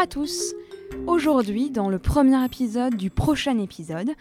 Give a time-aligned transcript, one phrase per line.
[0.00, 0.54] à tous
[1.06, 4.12] Aujourd'hui, dans le premier épisode du prochain épisode,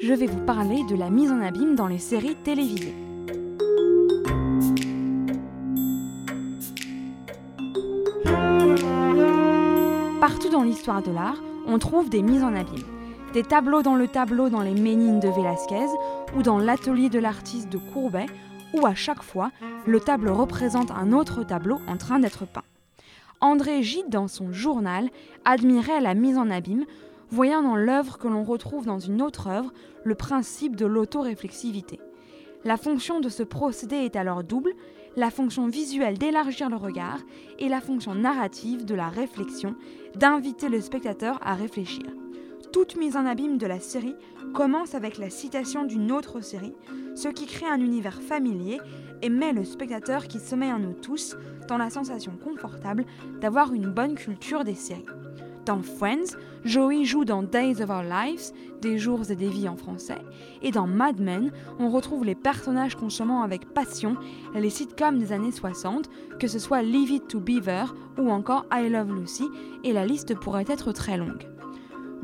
[0.00, 2.94] je vais vous parler de la mise en abîme dans les séries télévisées.
[10.22, 12.86] Partout dans l'histoire de l'art, on trouve des mises en abîme.
[13.34, 15.86] Des tableaux dans le tableau dans les Ménines de Velázquez
[16.34, 18.26] ou dans l'atelier de l'artiste de Courbet,
[18.72, 19.50] où à chaque fois,
[19.86, 22.62] le tableau représente un autre tableau en train d'être peint.
[23.40, 25.10] André Gide, dans son journal,
[25.44, 26.86] admirait la mise en abîme,
[27.30, 29.72] voyant dans l'œuvre que l'on retrouve dans une autre œuvre
[30.04, 32.00] le principe de l'autoréflexivité.
[32.64, 34.72] La fonction de ce procédé est alors double,
[35.16, 37.20] la fonction visuelle d'élargir le regard
[37.58, 39.74] et la fonction narrative de la réflexion,
[40.14, 42.04] d'inviter le spectateur à réfléchir.
[42.72, 44.16] Toute mise en abîme de la série
[44.54, 46.74] commence avec la citation d'une autre série,
[47.14, 48.78] ce qui crée un univers familier
[49.22, 51.36] et met le spectateur qui sommeille en nous tous
[51.68, 53.04] dans la sensation confortable
[53.40, 55.06] d'avoir une bonne culture des séries.
[55.64, 59.76] Dans Friends, Joey joue dans Days of Our Lives, des jours et des vies en
[59.76, 60.20] français,
[60.62, 64.16] et dans Mad Men, on retrouve les personnages consommant avec passion
[64.54, 68.88] les sitcoms des années 60, que ce soit Leave It to Beaver ou encore I
[68.88, 69.48] Love Lucy,
[69.82, 71.48] et la liste pourrait être très longue.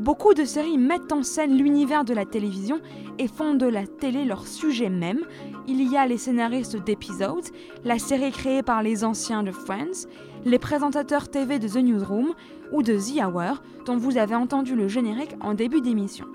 [0.02, 2.80] Beaucoup de séries mettent en scène l'univers de la télévision
[3.20, 5.20] et font de la télé leur sujet même.
[5.68, 7.44] Il y a les scénaristes d'épisodes,
[7.84, 10.08] la série créée par les anciens de Friends,
[10.44, 12.32] les présentateurs TV de The Newsroom
[12.72, 16.26] ou de The Hour, dont vous avez entendu le générique en début d'émission.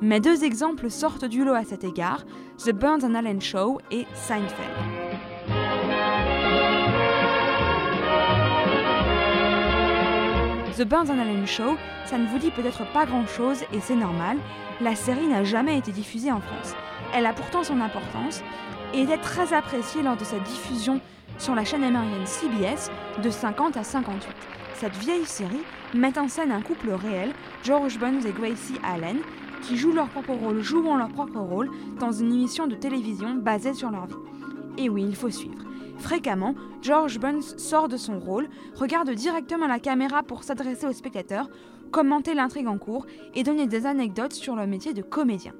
[0.00, 2.24] Mais deux exemples sortent du lot à cet égard,
[2.56, 4.99] The Burns and Allen Show et Seinfeld.
[10.80, 14.38] The Burns and Allen Show, ça ne vous dit peut-être pas grand-chose et c'est normal,
[14.80, 16.74] la série n'a jamais été diffusée en France.
[17.14, 18.42] Elle a pourtant son importance
[18.94, 21.02] et était très appréciée lors de sa diffusion
[21.36, 22.90] sur la chaîne américaine CBS
[23.22, 24.30] de 50 à 58.
[24.72, 25.60] Cette vieille série
[25.92, 27.32] met en scène un couple réel,
[27.62, 29.18] George Burns et Gracie Allen,
[29.60, 33.74] qui jouent leur propre rôle, jouant leur propre rôle dans une émission de télévision basée
[33.74, 34.14] sur leur vie.
[34.78, 35.69] Et oui, il faut suivre.
[36.00, 41.48] Fréquemment, George Burns sort de son rôle, regarde directement la caméra pour s'adresser au spectateur,
[41.92, 45.52] commenter l'intrigue en cours et donner des anecdotes sur le métier de comédien.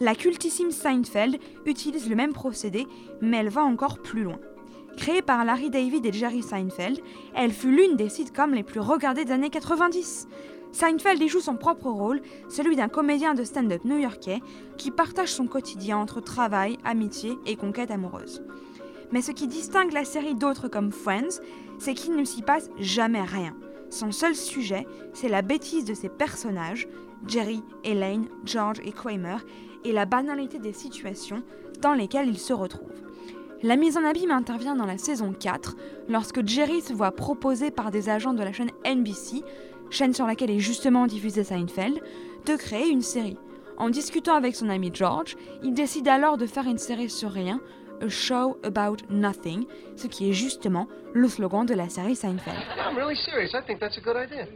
[0.00, 2.86] La cultissime Seinfeld utilise le même procédé,
[3.20, 4.38] mais elle va encore plus loin.
[4.96, 7.00] Créée par Larry David et Jerry Seinfeld,
[7.34, 10.28] elle fut l'une des sitcoms les plus regardées des années 90.
[10.72, 14.40] Seinfeld y joue son propre rôle, celui d'un comédien de stand-up new-yorkais
[14.76, 18.42] qui partage son quotidien entre travail, amitié et conquête amoureuse.
[19.12, 21.40] Mais ce qui distingue la série d'autres comme Friends,
[21.78, 23.54] c'est qu'il ne s'y passe jamais rien.
[23.90, 26.88] Son seul sujet, c'est la bêtise de ses personnages,
[27.26, 29.36] Jerry, Elaine, George et Kramer,
[29.84, 31.42] et la banalité des situations
[31.80, 32.90] dans lesquelles ils se retrouvent.
[33.62, 35.76] La mise en abîme intervient dans la saison 4,
[36.08, 39.42] lorsque Jerry se voit proposer par des agents de la chaîne NBC,
[39.90, 42.00] chaîne sur laquelle est justement diffusé Seinfeld,
[42.46, 43.38] de créer une série.
[43.76, 47.60] En discutant avec son ami George, il décide alors de faire une série sur rien,
[48.02, 49.66] A Show About Nothing,
[49.96, 52.56] ce qui est justement le slogan de la série Seinfeld.
[52.78, 53.50] I'm really serious.
[53.54, 54.46] I think that's a good idea.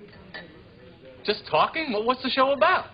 [1.24, 1.92] Just talking?
[1.92, 2.86] Well, what's the show about?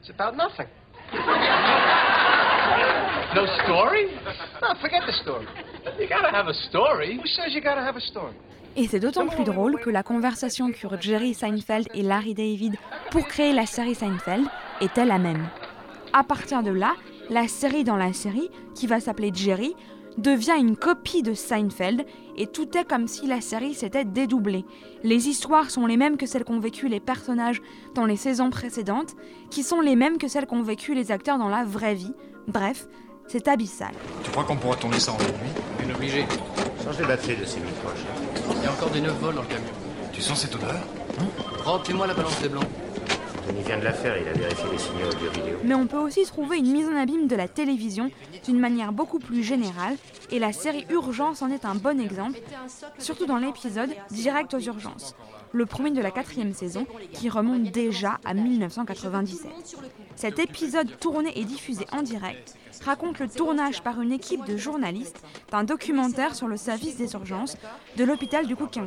[0.00, 0.66] It's about nothing.
[3.34, 4.06] no story?
[4.60, 5.46] No, forget the story.
[5.98, 7.16] You gotta have a story.
[7.16, 8.34] Who says you gotta have a story?
[8.74, 12.74] Et c'est d'autant plus drôle que la conversation qu'eurent Jerry Seinfeld et Larry David
[13.10, 14.46] pour créer la série Seinfeld
[14.80, 15.46] était la même.
[16.14, 16.94] À partir de là,
[17.30, 19.74] la série dans la série, qui va s'appeler Jerry,
[20.18, 22.04] devient une copie de Seinfeld
[22.36, 24.64] et tout est comme si la série s'était dédoublée.
[25.02, 27.62] Les histoires sont les mêmes que celles qu'ont vécues les personnages
[27.94, 29.14] dans les saisons précédentes,
[29.50, 32.12] qui sont les mêmes que celles qu'ont vécues les acteurs dans la vraie vie.
[32.46, 32.86] Bref,
[33.26, 33.92] c'est abyssal.
[34.22, 36.26] Tu crois qu'on pourra tourner ça en une nuit Bien obligé.
[36.84, 37.90] Change les batteries de ces micros.
[38.56, 39.72] Il y a encore des 9 vols dans le camion.
[40.12, 40.74] Tu sens cette odeur?
[41.64, 42.66] Remplis-moi la balance des blancs.
[43.66, 45.58] Vient de la faire, il a vérifié les signaux audio-vidéo.
[45.64, 48.10] Mais on peut aussi trouver une mise en abîme de la télévision
[48.44, 49.96] d'une manière beaucoup plus générale,
[50.30, 52.40] et la série Urgence en est un bon exemple,
[52.98, 55.14] surtout dans l'épisode Direct aux urgences,
[55.52, 59.50] le premier de la quatrième saison, qui remonte déjà à 1997.
[60.16, 65.22] Cet épisode tourné et diffusé en direct raconte le tournage par une équipe de journalistes
[65.50, 67.56] d'un documentaire sur le service des urgences
[67.96, 68.78] de l'hôpital du Cook.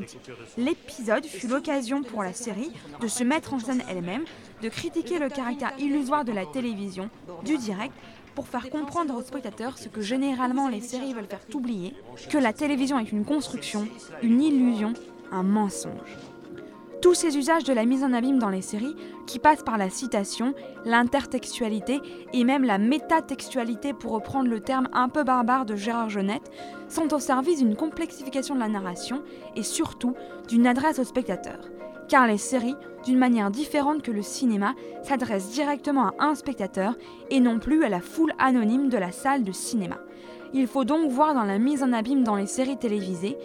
[0.58, 4.26] L'épisode fut l'occasion pour la série de se mettre en scène elle-même,
[4.62, 7.10] de critiquer le caractère illusoire de la télévision,
[7.44, 7.94] du direct,
[8.36, 11.94] pour faire comprendre aux spectateurs ce que généralement les séries veulent faire oublier,
[12.30, 13.88] que la télévision est une construction,
[14.22, 14.94] une illusion,
[15.32, 16.18] un mensonge.
[17.02, 18.96] Tous ces usages de la mise en abîme dans les séries,
[19.28, 20.54] qui passent par la citation,
[20.86, 22.02] l'intertextualité
[22.34, 26.52] et même la métatextualité pour reprendre le terme un peu barbare de Gérard Genette,
[26.90, 29.22] sont au service d'une complexification de la narration
[29.56, 30.16] et surtout
[30.48, 31.60] d'une adresse au spectateur.
[32.08, 32.76] Car les séries,
[33.06, 34.74] d'une manière différente que le cinéma,
[35.04, 36.96] s'adressent directement à un spectateur
[37.30, 39.98] et non plus à la foule anonyme de la salle de cinéma.
[40.54, 43.38] Il faut donc voir dans la mise en abîme dans les séries télévisées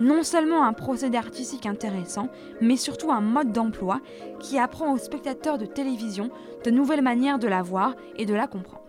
[0.00, 2.28] non seulement un procédé artistique intéressant,
[2.60, 4.00] mais surtout un mode d'emploi
[4.40, 6.30] qui apprend aux spectateurs de télévision
[6.64, 8.82] de nouvelles manières de la voir et de la comprendre.